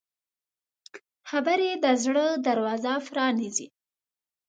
خبرې 1.29 1.69
د 1.83 1.85
زړه 2.03 2.25
دروازه 2.47 2.93
پرانیزي 3.07 3.67